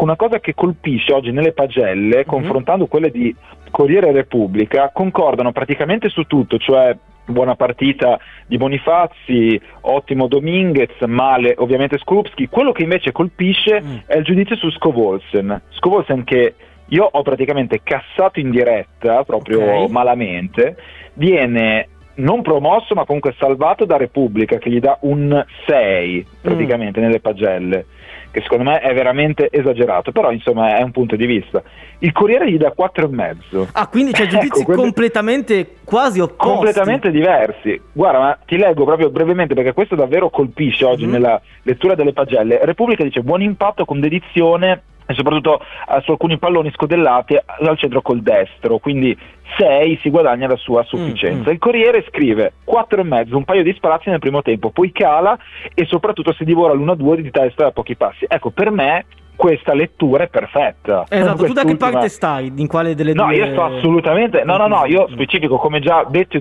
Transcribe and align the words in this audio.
Una 0.00 0.14
cosa 0.14 0.38
che 0.38 0.54
colpisce 0.54 1.12
oggi 1.12 1.32
nelle 1.32 1.50
pagelle, 1.50 2.18
mm-hmm. 2.18 2.28
confrontando 2.28 2.86
quelle 2.86 3.10
di 3.10 3.34
Corriere 3.72 4.12
Repubblica, 4.12 4.92
concordano 4.94 5.50
praticamente 5.50 6.08
su 6.08 6.22
tutto, 6.22 6.56
cioè 6.56 6.96
buona 7.24 7.56
partita 7.56 8.16
di 8.46 8.56
Bonifazzi, 8.58 9.60
ottimo 9.80 10.28
Dominguez, 10.28 11.00
male 11.00 11.52
ovviamente 11.58 11.98
Skrupski. 11.98 12.46
Quello 12.46 12.70
che 12.70 12.84
invece 12.84 13.10
colpisce 13.10 13.82
mm. 13.82 13.96
è 14.06 14.18
il 14.18 14.22
giudizio 14.22 14.54
su 14.54 14.70
Scovolsen. 14.70 15.62
Scovolsen 15.70 16.22
che 16.22 16.54
io 16.86 17.08
ho 17.10 17.22
praticamente 17.22 17.80
cassato 17.82 18.38
in 18.38 18.50
diretta, 18.50 19.24
proprio 19.24 19.62
okay. 19.62 19.88
malamente, 19.88 20.76
viene 21.14 21.88
non 22.18 22.42
promosso 22.42 22.94
ma 22.94 23.04
comunque 23.04 23.34
salvato 23.38 23.84
da 23.84 23.96
Repubblica 23.96 24.58
che 24.58 24.70
gli 24.70 24.80
dà 24.80 24.96
un 25.02 25.44
6 25.66 26.26
praticamente 26.40 27.00
mm. 27.00 27.02
nelle 27.02 27.20
pagelle 27.20 27.86
che 28.30 28.42
secondo 28.42 28.64
me 28.64 28.80
è 28.80 28.92
veramente 28.94 29.48
esagerato, 29.50 30.12
però 30.12 30.30
insomma 30.30 30.76
è 30.76 30.82
un 30.82 30.90
punto 30.90 31.16
di 31.16 31.26
vista. 31.26 31.62
Il 32.00 32.12
Corriere 32.12 32.50
gli 32.50 32.58
dà 32.58 32.72
4,5. 32.76 33.68
Ah, 33.72 33.88
quindi 33.88 34.12
c'è 34.12 34.26
giudizi 34.28 34.60
ecco, 34.60 34.74
completamente 34.74 35.76
quasi 35.84 36.20
opposti. 36.20 36.52
Completamente 36.52 37.10
diversi. 37.10 37.80
Guarda, 37.92 38.18
ma 38.18 38.38
ti 38.44 38.56
leggo 38.56 38.84
proprio 38.84 39.10
brevemente 39.10 39.54
perché 39.54 39.72
questo 39.72 39.94
davvero 39.94 40.30
colpisce 40.30 40.84
oggi 40.84 41.06
mm. 41.06 41.10
nella 41.10 41.40
lettura 41.62 41.94
delle 41.94 42.12
pagelle. 42.12 42.60
Repubblica 42.64 43.02
dice 43.02 43.22
buon 43.22 43.42
impatto 43.42 43.84
con 43.84 43.98
dedizione 43.98 44.82
e 45.10 45.14
soprattutto 45.14 45.60
eh, 45.60 46.02
su 46.02 46.10
alcuni 46.10 46.36
palloni 46.36 46.70
scodellati 46.70 47.34
al 47.46 47.78
centro 47.78 48.02
col 48.02 48.20
destro, 48.20 48.76
quindi 48.76 49.16
6 49.56 50.00
si 50.02 50.10
guadagna 50.10 50.46
la 50.46 50.56
sua 50.56 50.82
sufficienza. 50.82 51.44
Mm, 51.44 51.48
mm. 51.48 51.52
Il 51.52 51.58
Corriere 51.58 52.04
scrive 52.08 52.52
4,5, 52.70 53.34
un 53.34 53.44
paio 53.44 53.62
di 53.62 53.72
sprazzi 53.72 54.10
nel 54.10 54.18
primo 54.18 54.42
tempo, 54.42 54.68
poi 54.68 54.92
cala 54.92 55.38
e 55.72 55.86
soprattutto 55.86 56.34
si 56.34 56.44
divora 56.44 56.74
l'1-2 56.74 57.20
di 57.20 57.30
testa 57.30 57.64
da 57.64 57.70
pochi 57.70 57.96
passi. 57.96 58.26
Ecco, 58.28 58.50
per 58.50 58.70
me 58.70 59.06
questa 59.34 59.72
lettura 59.72 60.24
è 60.24 60.28
perfetta. 60.28 61.06
Esatto, 61.08 61.46
tu 61.46 61.52
da 61.54 61.64
che 61.64 61.76
parte 61.76 62.10
stai? 62.10 62.52
In 62.56 62.66
quale 62.66 62.94
delle 62.94 63.14
no, 63.14 63.26
due? 63.26 63.38
No, 63.38 63.44
io 63.44 63.52
sto 63.52 63.64
assolutamente, 63.64 64.42
no, 64.44 64.58
no, 64.58 64.66
no, 64.66 64.84
io 64.84 65.08
specifico, 65.10 65.56
come 65.56 65.80
già 65.80 66.04
detto, 66.06 66.38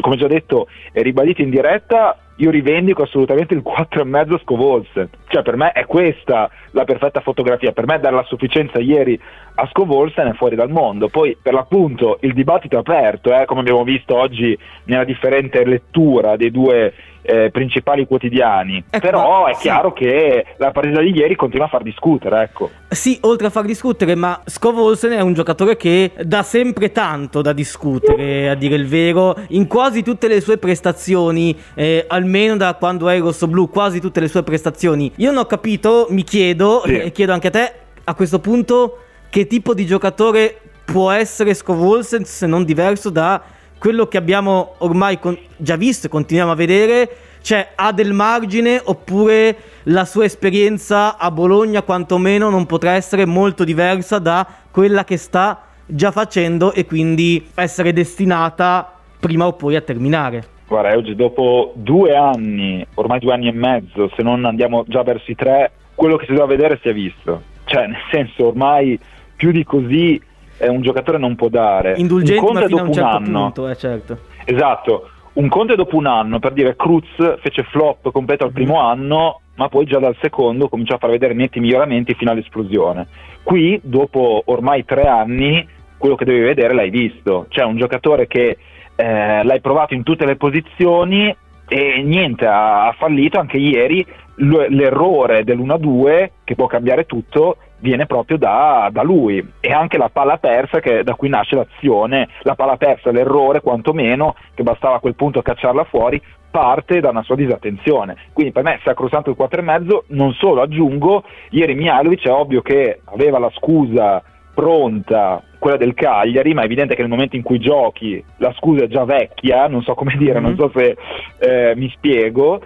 come 0.00 0.16
già 0.16 0.26
detto 0.26 0.66
e 0.90 1.02
ribadito 1.02 1.42
in 1.42 1.50
diretta, 1.50 2.16
io 2.38 2.50
rivendico 2.50 3.02
assolutamente 3.02 3.54
il 3.54 3.62
4,5 3.64 4.40
Scovolse. 4.40 5.08
Cioè, 5.26 5.42
per 5.42 5.56
me 5.56 5.72
è 5.72 5.86
questa 5.86 6.50
la 6.72 6.84
perfetta 6.84 7.20
fotografia. 7.20 7.72
Per 7.72 7.86
me 7.86 7.98
dare 7.98 8.14
la 8.14 8.24
sufficienza 8.24 8.78
ieri 8.78 9.18
a 9.54 9.66
Scovolsen 9.66 10.28
è 10.28 10.32
fuori 10.34 10.54
dal 10.54 10.70
mondo. 10.70 11.08
Poi, 11.08 11.36
per 11.40 11.52
l'appunto, 11.52 12.18
il 12.20 12.34
dibattito 12.34 12.76
è 12.76 12.78
aperto, 12.78 13.34
eh, 13.34 13.44
come 13.44 13.60
abbiamo 13.60 13.82
visto 13.82 14.16
oggi 14.16 14.56
nella 14.84 15.04
differente 15.04 15.64
lettura 15.64 16.36
dei 16.36 16.50
due 16.50 16.92
eh, 17.28 17.50
principali 17.50 18.06
quotidiani. 18.06 18.84
Ecco, 18.88 19.06
Però 19.06 19.46
è 19.46 19.54
sì. 19.54 19.60
chiaro 19.62 19.92
che 19.92 20.46
la 20.56 20.70
partita 20.70 21.00
di 21.00 21.10
ieri 21.14 21.36
continua 21.36 21.66
a 21.66 21.68
far 21.68 21.82
discutere. 21.82 22.42
Ecco. 22.42 22.70
Sì, 22.88 23.18
oltre 23.22 23.48
a 23.48 23.50
far 23.50 23.66
discutere, 23.66 24.14
ma 24.14 24.40
Scovolsen 24.46 25.12
è 25.12 25.20
un 25.20 25.34
giocatore 25.34 25.76
che 25.76 26.12
dà 26.22 26.42
sempre 26.42 26.90
tanto 26.90 27.42
da 27.42 27.52
discutere, 27.52 28.48
a 28.48 28.54
dire 28.54 28.76
il 28.76 28.86
vero, 28.86 29.36
in 29.48 29.66
quasi 29.66 30.02
tutte 30.02 30.26
le 30.26 30.40
sue 30.40 30.56
prestazioni, 30.56 31.54
eh, 31.74 32.06
almeno 32.08 32.56
da 32.56 32.74
quando 32.74 33.08
è 33.08 33.18
rosso-blu, 33.20 33.68
quasi 33.68 34.00
tutte 34.00 34.20
le 34.20 34.28
sue 34.28 34.42
prestazioni. 34.42 35.12
Io 35.16 35.30
non 35.30 35.42
ho 35.42 35.46
capito, 35.46 36.06
mi 36.08 36.24
chiedo, 36.24 36.82
sì. 36.86 36.98
e 36.98 37.12
chiedo 37.12 37.32
anche 37.34 37.48
a 37.48 37.50
te, 37.50 37.72
a 38.04 38.14
questo 38.14 38.38
punto, 38.38 39.00
che 39.28 39.46
tipo 39.46 39.74
di 39.74 39.84
giocatore 39.84 40.60
può 40.86 41.10
essere 41.10 41.52
Scovolsen 41.52 42.24
se 42.24 42.46
non 42.46 42.64
diverso 42.64 43.10
da 43.10 43.42
quello 43.78 44.06
che 44.06 44.16
abbiamo 44.16 44.74
ormai 44.78 45.18
con- 45.18 45.38
già 45.56 45.76
visto 45.76 46.06
e 46.06 46.10
continuiamo 46.10 46.52
a 46.52 46.56
vedere, 46.56 47.08
cioè 47.40 47.70
ha 47.74 47.92
del 47.92 48.12
margine 48.12 48.80
oppure 48.84 49.56
la 49.84 50.04
sua 50.04 50.24
esperienza 50.24 51.16
a 51.16 51.30
Bologna 51.30 51.82
quantomeno 51.82 52.50
non 52.50 52.66
potrà 52.66 52.92
essere 52.92 53.24
molto 53.24 53.64
diversa 53.64 54.18
da 54.18 54.46
quella 54.70 55.04
che 55.04 55.16
sta 55.16 55.62
già 55.86 56.10
facendo 56.10 56.72
e 56.72 56.84
quindi 56.84 57.48
essere 57.54 57.92
destinata 57.92 58.92
prima 59.18 59.46
o 59.46 59.54
poi 59.54 59.76
a 59.76 59.80
terminare. 59.80 60.56
Guarda, 60.66 60.94
oggi 60.94 61.14
dopo 61.14 61.72
due 61.74 62.14
anni, 62.14 62.86
ormai 62.94 63.20
due 63.20 63.32
anni 63.32 63.48
e 63.48 63.52
mezzo, 63.52 64.10
se 64.14 64.22
non 64.22 64.44
andiamo 64.44 64.84
già 64.86 65.02
verso 65.02 65.30
i 65.30 65.34
tre, 65.34 65.70
quello 65.94 66.16
che 66.16 66.26
si 66.26 66.32
doveva 66.32 66.54
vedere 66.54 66.78
si 66.82 66.88
è 66.88 66.92
visto. 66.92 67.42
Cioè, 67.64 67.86
nel 67.86 68.02
senso, 68.10 68.48
ormai 68.48 68.98
più 69.34 69.50
di 69.50 69.64
così 69.64 70.20
eh, 70.58 70.68
un 70.68 70.82
giocatore 70.82 71.18
non 71.18 71.34
può 71.34 71.48
dare. 71.48 71.94
Indulgente, 71.96 72.44
un 72.44 72.52
ma 72.52 72.66
fino 72.66 72.80
a 72.80 72.82
un 72.82 72.92
certo 72.92 73.08
anno, 73.08 73.40
punto, 73.40 73.68
eh, 73.68 73.76
certo. 73.76 74.18
Esatto, 74.44 75.08
un 75.34 75.48
conto 75.48 75.74
dopo 75.74 75.96
un 75.96 76.06
anno, 76.06 76.38
per 76.38 76.52
dire 76.52 76.76
Cruz 76.76 77.06
fece 77.40 77.62
flop 77.62 78.10
completo 78.10 78.44
al 78.44 78.52
primo 78.52 78.74
mm. 78.74 78.84
anno, 78.84 79.40
ma 79.54 79.68
poi 79.68 79.86
già 79.86 79.98
dal 79.98 80.16
secondo 80.20 80.68
cominciò 80.68 80.96
a 80.96 80.98
far 80.98 81.10
vedere 81.10 81.34
netti 81.34 81.60
miglioramenti 81.60 82.14
fino 82.14 82.30
all'esplosione. 82.30 83.06
Qui, 83.42 83.80
dopo 83.82 84.42
ormai 84.46 84.84
tre 84.84 85.06
anni, 85.06 85.66
quello 85.96 86.16
che 86.16 86.24
devi 86.24 86.40
vedere 86.40 86.74
l'hai 86.74 86.90
visto. 86.90 87.46
Cioè 87.48 87.64
un 87.64 87.76
giocatore 87.76 88.26
che 88.26 88.58
eh, 88.94 89.44
l'hai 89.44 89.60
provato 89.60 89.94
in 89.94 90.02
tutte 90.02 90.26
le 90.26 90.36
posizioni 90.36 91.34
e 91.68 92.02
niente, 92.02 92.46
ha, 92.46 92.88
ha 92.88 92.92
fallito 92.92 93.38
anche 93.38 93.58
ieri. 93.58 94.04
L'errore 94.40 95.42
dell'1-2 95.42 96.30
che 96.44 96.54
può 96.54 96.66
cambiare 96.66 97.06
tutto 97.06 97.56
viene 97.80 98.06
proprio 98.06 98.38
da, 98.38 98.88
da, 98.92 99.02
lui. 99.02 99.44
E 99.60 99.72
anche 99.72 99.98
la 99.98 100.10
palla 100.10 100.38
persa 100.38 100.78
che, 100.78 101.02
da 101.02 101.14
cui 101.14 101.28
nasce 101.28 101.56
l'azione, 101.56 102.28
la 102.42 102.54
palla 102.54 102.76
persa, 102.76 103.10
l'errore 103.10 103.60
quantomeno 103.60 104.36
che 104.54 104.62
bastava 104.62 104.96
a 104.96 105.00
quel 105.00 105.16
punto 105.16 105.42
cacciarla 105.42 105.84
fuori 105.84 106.22
parte 106.50 107.00
da 107.00 107.10
una 107.10 107.22
sua 107.22 107.36
disattenzione 107.36 108.16
quindi 108.32 108.52
per 108.52 108.62
me 108.62 108.80
sacrosanto 108.82 109.28
il 109.28 109.36
4,5 109.38 110.04
non 110.08 110.32
solo 110.32 110.62
aggiungo 110.62 111.22
ieri 111.50 111.74
Mialovic 111.74 112.24
è 112.26 112.30
ovvio 112.30 112.62
che 112.62 113.00
aveva 113.04 113.38
la 113.38 113.50
scusa 113.50 114.22
pronta 114.54 115.42
quella 115.58 115.76
del 115.76 115.94
Cagliari, 115.94 116.54
ma 116.54 116.62
è 116.62 116.64
evidente 116.64 116.94
che 116.94 117.00
nel 117.00 117.10
momento 117.10 117.36
in 117.36 117.42
cui 117.42 117.58
giochi 117.58 118.22
la 118.36 118.52
scusa 118.56 118.84
è 118.84 118.88
già 118.88 119.04
vecchia, 119.04 119.66
non 119.66 119.82
so 119.82 119.94
come 119.94 120.14
dire, 120.16 120.40
mm-hmm. 120.40 120.42
non 120.42 120.56
so 120.56 120.70
se 120.74 120.96
eh, 121.38 121.74
mi 121.76 121.88
spiego, 121.90 122.60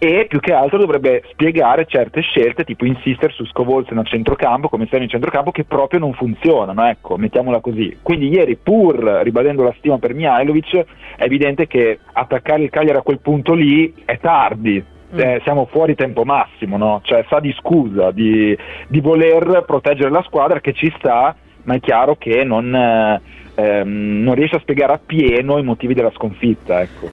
e 0.00 0.26
più 0.28 0.38
che 0.38 0.52
altro 0.52 0.78
dovrebbe 0.78 1.24
spiegare 1.32 1.84
certe 1.86 2.20
scelte, 2.20 2.62
tipo 2.62 2.84
insistere 2.84 3.32
su 3.32 3.44
Scovolsen 3.46 3.98
a 3.98 4.04
centrocampo, 4.04 4.68
come 4.68 4.86
in 4.88 5.08
centrocampo, 5.08 5.50
che 5.50 5.64
proprio 5.64 5.98
non 5.98 6.12
funzionano, 6.12 6.86
ecco, 6.86 7.16
mettiamola 7.16 7.58
così. 7.58 7.98
Quindi 8.00 8.28
ieri, 8.28 8.56
pur 8.56 8.96
ribadendo 9.22 9.64
la 9.64 9.74
stima 9.76 9.98
per 9.98 10.14
Mihailovic, 10.14 10.84
è 11.16 11.24
evidente 11.24 11.66
che 11.66 11.98
attaccare 12.12 12.62
il 12.62 12.70
Cagliari 12.70 12.98
a 12.98 13.02
quel 13.02 13.18
punto 13.18 13.54
lì 13.54 13.92
è 14.04 14.18
tardi, 14.18 14.80
mm. 14.80 15.18
eh, 15.18 15.40
siamo 15.42 15.66
fuori 15.66 15.96
tempo 15.96 16.24
massimo, 16.24 16.76
no? 16.76 17.00
cioè 17.02 17.24
sa 17.28 17.40
di 17.40 17.52
scusa, 17.58 18.12
di, 18.12 18.56
di, 18.86 19.00
voler 19.00 19.64
proteggere 19.66 20.10
la 20.10 20.22
squadra 20.22 20.60
che 20.60 20.74
ci 20.74 20.92
sta, 20.96 21.34
ma 21.68 21.74
è 21.74 21.80
chiaro 21.80 22.16
che 22.16 22.44
non, 22.44 22.74
eh, 22.74 23.20
ehm, 23.54 24.22
non 24.22 24.34
riesce 24.34 24.56
a 24.56 24.60
spiegare 24.60 24.94
appieno 24.94 25.58
i 25.58 25.62
motivi 25.62 25.92
della 25.92 26.10
sconfitta. 26.12 26.80
Ecco. 26.80 27.06